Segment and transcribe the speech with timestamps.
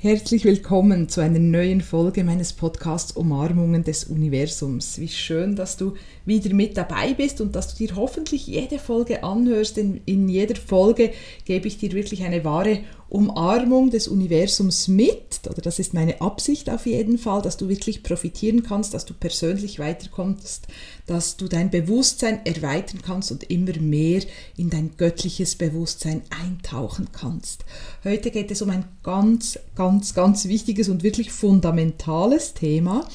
[0.00, 5.00] Herzlich willkommen zu einer neuen Folge meines Podcasts Umarmungen des Universums.
[5.00, 9.24] Wie schön, dass du wieder mit dabei bist und dass du dir hoffentlich jede Folge
[9.24, 11.10] anhörst, denn in jeder Folge
[11.46, 12.78] gebe ich dir wirklich eine wahre
[13.10, 18.02] Umarmung des Universums mit, oder das ist meine Absicht auf jeden Fall, dass du wirklich
[18.02, 20.66] profitieren kannst, dass du persönlich weiterkommst,
[21.06, 24.22] dass du dein Bewusstsein erweitern kannst und immer mehr
[24.58, 27.64] in dein göttliches Bewusstsein eintauchen kannst.
[28.04, 33.08] Heute geht es um ein ganz, ganz, ganz wichtiges und wirklich fundamentales Thema.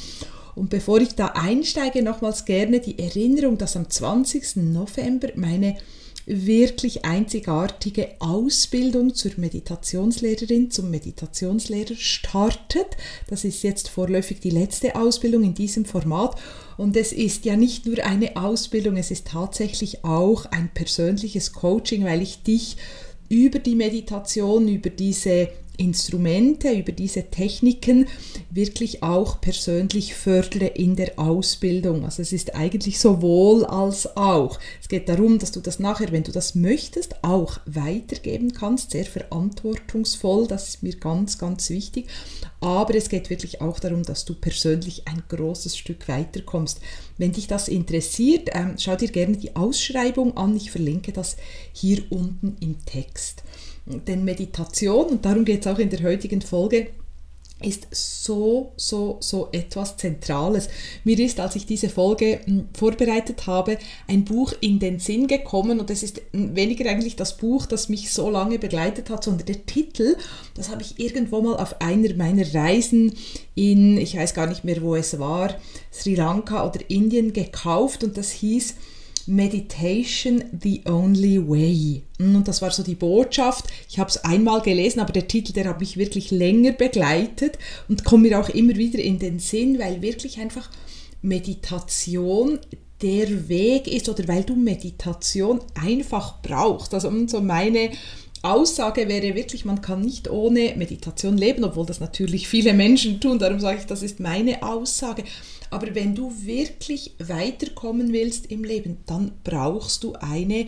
[0.56, 4.58] Und bevor ich da einsteige, nochmals gerne die Erinnerung, dass am 20.
[4.58, 5.78] November meine
[6.26, 12.88] wirklich einzigartige Ausbildung zur Meditationslehrerin, zum Meditationslehrer startet.
[13.28, 16.40] Das ist jetzt vorläufig die letzte Ausbildung in diesem Format.
[16.78, 22.06] Und es ist ja nicht nur eine Ausbildung, es ist tatsächlich auch ein persönliches Coaching,
[22.06, 22.78] weil ich dich
[23.30, 28.08] über die Meditation, über diese Instrumente, über diese Techniken
[28.50, 32.06] wirklich auch persönlich fördere in der Ausbildung.
[32.06, 34.60] Also es ist eigentlich sowohl als auch.
[34.82, 39.06] Es geht darum, dass du das nachher, wenn du das möchtest, auch weitergeben kannst, sehr
[39.06, 42.08] verantwortungsvoll, das ist mir ganz, ganz wichtig.
[42.62, 46.80] Aber es geht wirklich auch darum, dass du persönlich ein großes Stück weiterkommst.
[47.18, 50.56] Wenn dich das interessiert, ähm, schau dir gerne die Ausschreibung an.
[50.56, 51.36] Ich verlinke das
[51.74, 53.44] hier unten im Text.
[53.86, 56.88] Denn Meditation, und darum geht es auch in der heutigen Folge,
[57.66, 60.70] ist so, so, so etwas Zentrales.
[61.04, 65.80] Mir ist, als ich diese Folge hm, vorbereitet habe, ein Buch in den Sinn gekommen
[65.80, 69.66] und es ist weniger eigentlich das Buch, das mich so lange begleitet hat, sondern der
[69.66, 70.18] Titel,
[70.56, 73.14] das habe ich irgendwo mal auf einer meiner Reisen
[73.56, 75.56] in, ich weiß gar nicht mehr, wo es war,
[75.92, 78.76] Sri Lanka oder Indien gekauft und das hieß
[79.28, 82.04] Meditation the Only Way.
[82.20, 83.66] Und das war so die Botschaft.
[83.90, 87.58] Ich habe es einmal gelesen, aber der Titel, der hat mich wirklich länger begleitet
[87.88, 90.70] und kommt mir auch immer wieder in den Sinn, weil wirklich einfach
[91.22, 92.60] Meditation
[93.02, 96.94] der Weg ist oder weil du Meditation einfach brauchst.
[96.94, 97.92] Also so meine
[98.44, 103.40] Aussage wäre wirklich, man kann nicht ohne Meditation leben, obwohl das natürlich viele Menschen tun.
[103.40, 105.24] Darum sage ich, das ist meine Aussage.
[105.74, 110.68] Aber wenn du wirklich weiterkommen willst im Leben, dann brauchst du eine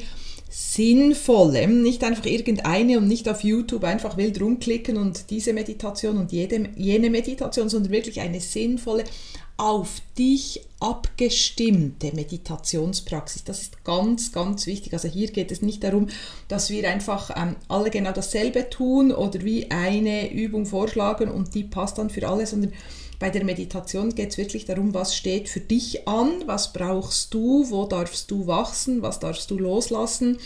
[0.50, 6.32] sinnvolle, nicht einfach irgendeine und nicht auf YouTube einfach wild rumklicken und diese Meditation und
[6.32, 9.04] jede, jene Meditation, sondern wirklich eine sinnvolle,
[9.58, 13.44] auf dich abgestimmte Meditationspraxis.
[13.44, 14.94] Das ist ganz, ganz wichtig.
[14.94, 16.10] Also hier geht es nicht darum,
[16.48, 21.64] dass wir einfach ähm, alle genau dasselbe tun oder wie eine Übung vorschlagen und die
[21.64, 22.72] passt dann für alle, sondern
[23.18, 27.68] bei der Meditation geht es wirklich darum, was steht für dich an, was brauchst du,
[27.72, 30.38] wo darfst du wachsen, was darfst du loslassen,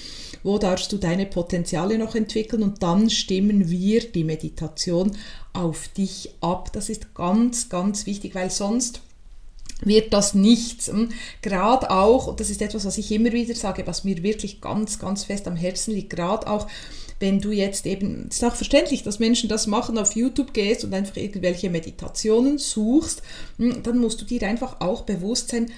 [0.43, 5.17] wo darfst du deine Potenziale noch entwickeln und dann stimmen wir die Meditation
[5.51, 6.71] auf dich ab.
[6.71, 9.01] Das ist ganz, ganz wichtig, weil sonst
[9.81, 10.87] wird das nichts.
[10.87, 11.09] Hm?
[11.41, 14.99] Gerade auch, und das ist etwas, was ich immer wieder sage, was mir wirklich ganz,
[14.99, 16.67] ganz fest am Herzen liegt, gerade auch
[17.19, 20.85] wenn du jetzt eben, es ist auch verständlich, dass Menschen das machen, auf YouTube gehst
[20.85, 23.21] und einfach irgendwelche Meditationen suchst,
[23.57, 25.69] hm, dann musst du dir einfach auch bewusst sein,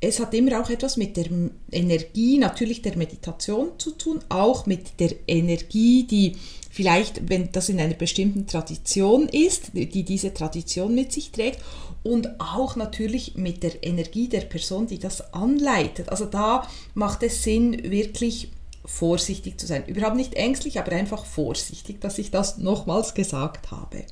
[0.00, 1.26] es hat immer auch etwas mit der
[1.72, 6.36] Energie natürlich der Meditation zu tun, auch mit der Energie, die
[6.76, 11.58] vielleicht, wenn das in einer bestimmten Tradition ist, die diese Tradition mit sich trägt
[12.02, 16.10] und auch natürlich mit der Energie der Person, die das anleitet.
[16.10, 18.50] Also da macht es Sinn, wirklich
[18.84, 19.86] vorsichtig zu sein.
[19.86, 24.04] Überhaupt nicht ängstlich, aber einfach vorsichtig, dass ich das nochmals gesagt habe.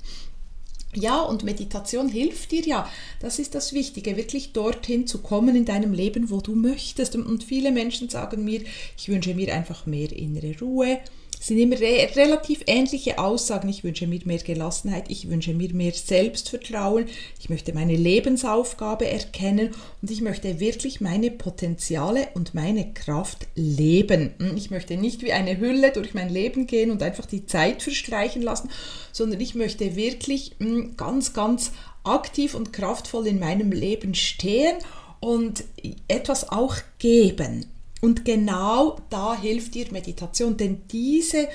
[0.94, 2.88] Ja, und Meditation hilft dir ja.
[3.20, 7.14] Das ist das Wichtige, wirklich dorthin zu kommen in deinem Leben, wo du möchtest.
[7.14, 8.62] Und viele Menschen sagen mir,
[8.96, 11.00] ich wünsche mir einfach mehr innere Ruhe,
[11.47, 13.69] sind immer re relativ ähnliche Aussagen.
[13.69, 17.06] Ich wünsche mir mehr Gelassenheit, ich wünsche mir mehr Selbstvertrauen,
[17.38, 24.34] ich möchte meine Lebensaufgabe erkennen und ich möchte wirklich meine Potenziale und meine Kraft leben.
[24.38, 27.82] Hm, ich möchte nicht wie eine Hülle durch mein Leben gehen und einfach die Zeit
[27.82, 28.71] verstreichen lassen,
[29.12, 31.73] sondern ich möchte wirklich hm, ganz, ganz
[32.05, 34.76] aktiv und kraftvoll in meinem Leben stehen
[35.20, 35.64] und
[36.08, 37.67] etwas auch geben.
[38.05, 41.49] Und genau da hilft dir Meditation, denn diese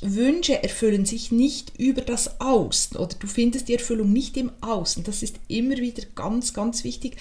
[0.00, 5.04] Wünsche erfüllen sich nicht über das Außen oder du findest die Erfüllung nicht im Außen.
[5.04, 7.18] Das ist immer wieder ganz, ganz wichtig.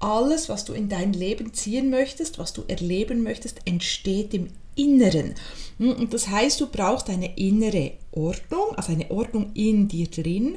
[0.00, 5.34] Alles, was du in dein Leben ziehen möchtest, was du erleben möchtest, entsteht im Inneren.
[5.78, 10.56] Und das heißt, du brauchst eine innere Ordnung, also eine Ordnung in dir drin.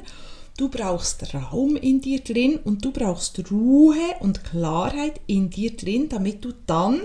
[0.56, 6.08] Du brauchst Raum in dir drin und du brauchst Ruhe und Klarheit in dir drin,
[6.08, 7.02] damit du dann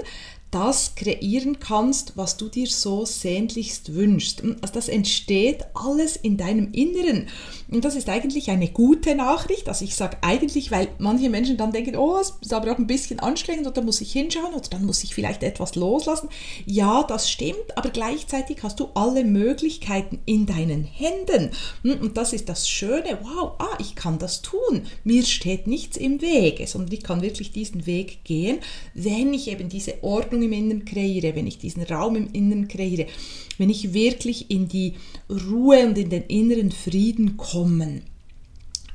[0.53, 4.43] das kreieren kannst, was du dir so sehnlichst wünschst.
[4.61, 7.27] Also das entsteht alles in deinem Inneren.
[7.71, 9.67] Und das ist eigentlich eine gute Nachricht.
[9.67, 12.85] Also ich sage eigentlich, weil manche Menschen dann denken, oh, es ist aber auch ein
[12.85, 16.29] bisschen anstrengend oder muss ich hinschauen oder dann muss ich vielleicht etwas loslassen.
[16.67, 21.49] Ja, das stimmt, aber gleichzeitig hast du alle Möglichkeiten in deinen Händen.
[21.83, 23.17] Und das ist das Schöne.
[23.23, 24.83] Wow, ah, ich kann das tun.
[25.03, 28.59] Mir steht nichts im Wege, sondern ich kann wirklich diesen Weg gehen,
[28.93, 33.07] wenn ich eben diese Ordnung im Inneren kreiere, wenn ich diesen Raum im Inneren kreiere,
[33.57, 34.93] wenn ich wirklich in die
[35.29, 38.01] Ruhe und in den inneren Frieden komme.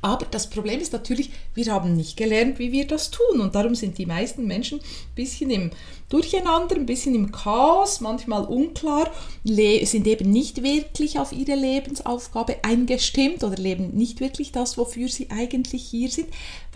[0.01, 3.41] Aber das Problem ist natürlich, wir haben nicht gelernt, wie wir das tun.
[3.41, 5.71] Und darum sind die meisten Menschen ein bisschen im
[6.09, 9.11] Durcheinander, ein bisschen im Chaos, manchmal unklar,
[9.43, 15.29] sind eben nicht wirklich auf ihre Lebensaufgabe eingestimmt oder leben nicht wirklich das, wofür sie
[15.29, 16.29] eigentlich hier sind,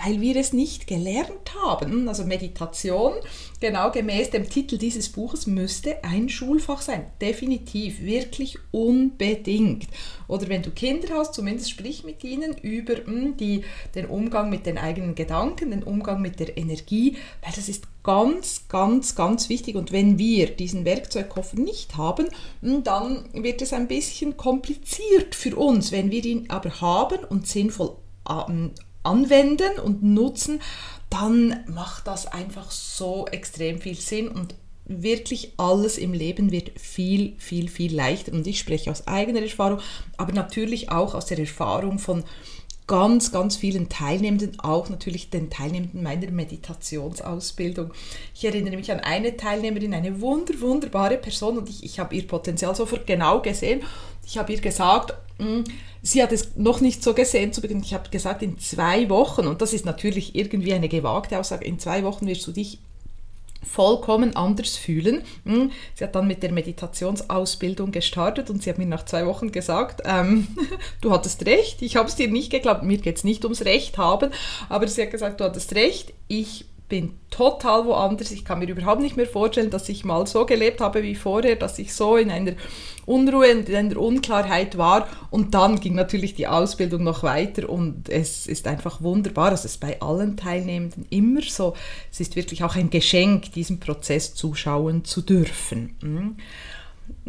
[0.04, 2.08] weil wir es nicht gelernt haben.
[2.08, 3.14] Also Meditation,
[3.60, 7.08] genau gemäß dem Titel dieses Buches, müsste ein Schulfach sein.
[7.20, 9.88] Definitiv, wirklich unbedingt.
[10.28, 13.64] Oder wenn du Kinder hast, zumindest sprich mit ihnen über hm, die,
[13.96, 18.68] den Umgang mit den eigenen Gedanken, den Umgang mit der Energie, weil das ist ganz,
[18.68, 19.76] ganz, ganz wichtig.
[19.76, 22.28] Und wenn wir diesen Werkzeugkoffer nicht haben,
[22.62, 25.92] hm, dann wird es ein bisschen kompliziert für uns.
[25.92, 27.96] Wenn wir ihn aber haben und sinnvoll
[28.30, 28.72] ähm,
[29.04, 30.62] anwenden und nutzen,
[31.10, 34.56] dann macht das einfach so extrem viel Sinn und
[34.86, 38.34] wirklich alles im Leben wird viel, viel, viel leichter.
[38.34, 39.80] Und ich spreche aus eigener Erfahrung,
[40.18, 42.24] aber natürlich auch aus der Erfahrung von
[42.88, 47.92] ganz, ganz vielen Teilnehmenden, auch natürlich den Teilnehmenden meiner Meditationsausbildung.
[48.36, 52.28] Ich erinnere mich an eine Teilnehmerin, eine wunder, wunderbare Person und ich, ich habe ihr
[52.28, 53.82] Potenzial sofort genau gesehen.
[54.26, 55.64] Ich habe ihr gesagt, hm,
[56.02, 57.82] sie hat es noch nicht so gesehen zu Beginn.
[57.82, 61.80] Ich habe gesagt, in zwei Wochen, und das ist natürlich irgendwie eine gewagte Aussage, in
[61.80, 62.80] zwei Wochen wirst du dich
[63.64, 65.24] vollkommen anders fühlen.
[65.46, 69.52] Hm, sie hat dann mit der Meditationsausbildung gestartet und sie hat mir nach zwei Wochen
[69.52, 70.48] gesagt, ähm,
[71.02, 73.98] du hattest recht, ich habe es dir nicht geglaubt, mir geht es nicht ums Recht
[73.98, 74.32] haben,
[74.70, 78.30] aber sie hat gesagt, du hattest recht, ich bin total woanders.
[78.30, 81.56] Ich kann mir überhaupt nicht mehr vorstellen, dass ich mal so gelebt habe wie vorher,
[81.56, 82.52] dass ich so in einer
[83.08, 85.08] Unruhe in einer Unklarheit war.
[85.32, 89.50] Und dann ging natürlich die Ausbildung noch weiter und es ist einfach wunderbar.
[89.50, 91.74] Also es ist bei allen Teilnehmenden immer so.
[92.12, 96.38] Es ist wirklich auch ein Geschenk, diesem Prozess zuschauen zu dürfen.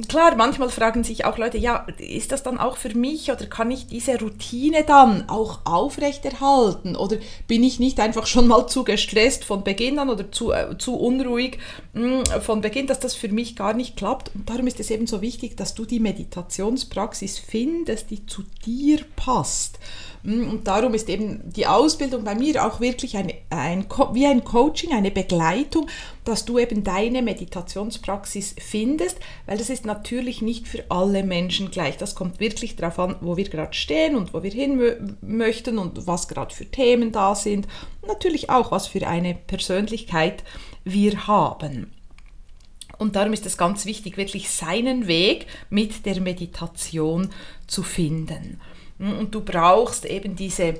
[0.08, 3.70] Klar, manchmal fragen sich auch Leute, ja, ist das dann auch für mich oder kann
[3.70, 9.44] ich diese Routine dann auch aufrechterhalten oder bin ich nicht einfach schon mal zu gestresst
[9.44, 11.58] von Beginn an oder zu, äh, zu unruhig
[11.92, 14.32] mh, hm, von Beginn, dass das für mich gar nicht klappt.
[14.34, 18.98] Und darum ist es eben so wichtig, dass du die Meditationspraxis findest, die zu dir
[19.14, 19.78] passt.
[20.24, 24.42] Hm, und darum ist eben die Ausbildung bei mir auch wirklich ein, ein, wie ein
[24.42, 25.86] Coaching, eine Begleitung,
[26.24, 31.96] dass du eben deine Meditationspraxis findest, weil das ist natürlich nicht für alle Menschen gleich.
[31.96, 36.06] Das kommt wirklich darauf an, wo wir gerade stehen und wo wir hin möchten und
[36.06, 37.66] was gerade für Themen da sind.
[38.00, 40.44] Und natürlich auch, was für eine Persönlichkeit
[40.84, 41.92] wir haben.
[42.98, 47.30] Und darum ist es ganz wichtig, wirklich seinen Weg mit der Meditation
[47.66, 48.60] zu finden.
[48.98, 50.74] Und du brauchst eben diese,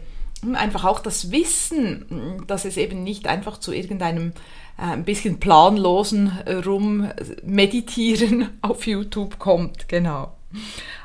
[0.55, 4.33] einfach auch das Wissen, dass es eben nicht einfach zu irgendeinem
[4.79, 6.33] äh, ein bisschen planlosen
[6.65, 9.89] Rummeditieren auf YouTube kommt.
[9.89, 10.33] Genau.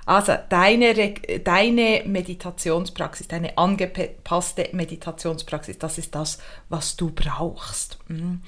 [0.06, 1.14] Also deine,
[1.44, 8.00] deine Meditationspraxis, deine angepasste Meditationspraxis, das ist das, was du brauchst.
[8.08, 8.42] Mhm.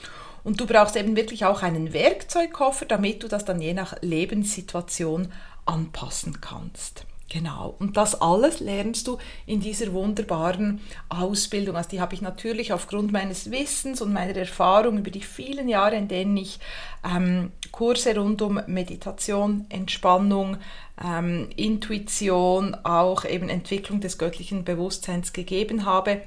[0.44, 5.32] Und du brauchst eben wirklich auch einen Werkzeugkoffer, damit du das dann je nach Lebenssituation
[5.66, 7.06] anpassen kannst.
[7.32, 7.76] Genau.
[7.80, 11.78] Und das alles lernst du in dieser wunderbaren Ausbildung.
[11.78, 15.96] Also die habe ich natürlich aufgrund meines Wissens und meiner Erfahrung über die vielen Jahre,
[15.96, 16.60] in denen ich
[17.06, 20.58] ähm, Kurse rund um Meditation, Entspannung,
[21.02, 26.24] ähm, Intuition, auch eben Entwicklung des göttlichen Bewusstseins gegeben habe,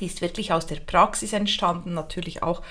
[0.00, 2.62] die ist wirklich aus der Praxis entstanden, natürlich auch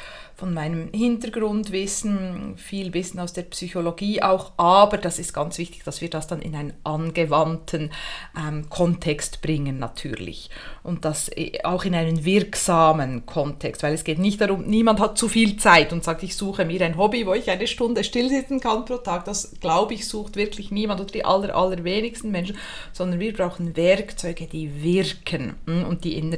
[0.41, 6.01] von meinem Hintergrundwissen, viel Wissen aus der Psychologie auch, aber das ist ganz wichtig, dass
[6.01, 7.91] wir das dann in einen angewandten
[8.35, 10.49] ähm, Kontext bringen natürlich.
[10.81, 15.15] Und das äh, auch in einen wirksamen Kontext, weil es geht nicht darum, niemand hat
[15.15, 18.59] zu viel Zeit und sagt, ich suche mir ein Hobby, wo ich eine Stunde stillsitzen
[18.59, 22.57] kann pro Tag, das glaube ich sucht wirklich niemand oder die aller, allerwenigsten Menschen,
[22.93, 26.31] sondern wir brauchen Werkzeuge, die wirken hm, und die in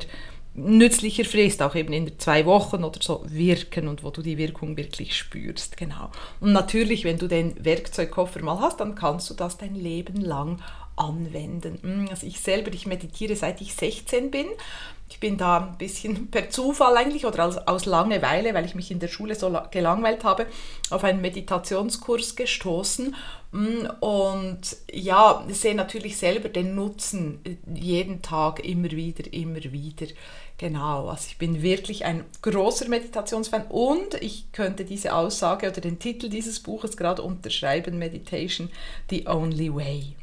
[0.55, 4.77] nützlicher Frist, auch eben in zwei Wochen oder so, wirken und wo du die Wirkung
[4.77, 5.77] wirklich spürst.
[5.77, 6.11] Genau.
[6.39, 10.59] Und natürlich, wenn du den Werkzeugkoffer mal hast, dann kannst du das dein Leben lang
[10.95, 11.79] anwenden.
[11.81, 14.47] Hm, also ich selber, ich meditiere seit ich 16 bin.
[15.09, 18.89] Ich bin da ein bisschen per Zufall eigentlich oder aus, aus Langeweile, weil ich mich
[18.89, 20.47] in der Schule so gelangweilt habe,
[20.89, 23.15] auf einen Meditationskurs gestoßen
[23.51, 27.39] hm, und ja, sehe natürlich selber den Nutzen
[27.71, 30.07] jeden Tag immer wieder, immer wieder.
[30.57, 35.99] Genau, also ich bin wirklich ein großer Meditationsfan und ich könnte diese Aussage oder den
[35.99, 38.69] Titel dieses Buches gerade unterschreiben, Meditation,
[39.09, 40.15] The Only Way.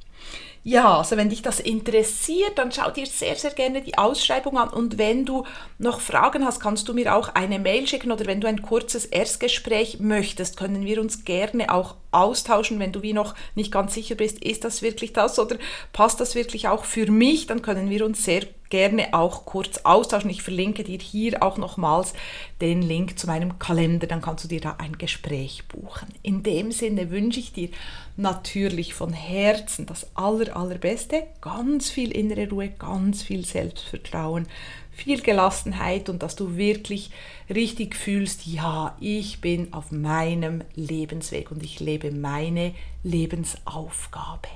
[0.63, 4.69] Ja, also wenn dich das interessiert, dann schau dir sehr, sehr gerne die Ausschreibung an.
[4.69, 5.45] Und wenn du
[5.79, 9.07] noch Fragen hast, kannst du mir auch eine Mail schicken oder wenn du ein kurzes
[9.07, 14.15] Erstgespräch möchtest, können wir uns gerne auch austauschen, wenn du wie noch nicht ganz sicher
[14.15, 15.57] bist, ist das wirklich das oder
[15.93, 20.31] passt das wirklich auch für mich, dann können wir uns sehr gerne auch kurz austauschen.
[20.31, 22.15] Ich verlinke dir hier auch nochmals
[22.61, 26.09] den Link zu meinem Kalender, dann kannst du dir da ein Gespräch buchen.
[26.23, 27.69] In dem Sinne wünsche ich dir
[28.17, 34.47] natürlich von Herzen das aller, allerbeste, ganz viel innere Ruhe, ganz viel Selbstvertrauen,
[34.91, 37.11] viel Gelassenheit und dass du wirklich
[37.49, 44.49] richtig fühlst, ja, ich bin auf meinem Lebensweg und ich lebe meine Lebensaufgabe.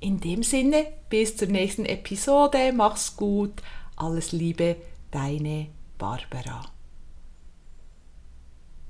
[0.00, 3.52] In dem Sinne, bis zur nächsten Episode, mach's gut,
[3.96, 4.76] alles Liebe,
[5.10, 5.68] deine
[5.98, 6.75] Barbara.